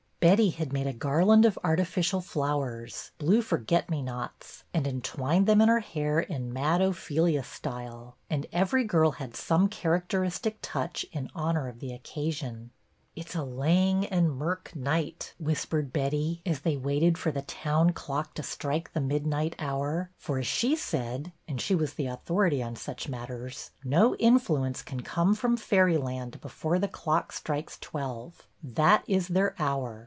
[0.21, 5.47] Betty had made a garland of arti ficial flowers— blue forget me nots— and entwined
[5.47, 10.57] them in her hair in Mad Ophelia style; and every girl had some character istic
[10.61, 12.69] touch in honor of the occasion."
[13.15, 17.89] It 's a lang and mirk night," whispered Betty, as they waited for the town
[17.89, 21.73] clock to strike the midnight hour, for, as she said— HALLOWE'EN I 21 and she
[21.73, 27.31] was the authority on such matters —"No influence can come from fairyland before the clock
[27.31, 28.47] strikes twelve.
[28.61, 29.97] That is their hour.